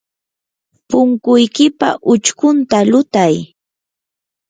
[0.89, 3.35] punkuykipa uchkunta lutay.